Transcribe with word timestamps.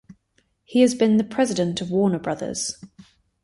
He 0.63 0.81
has 0.81 0.95
been 0.95 1.17
the 1.17 1.23
president 1.23 1.79
of 1.79 1.91
Warner 1.91 2.17
Bros. 2.17 2.83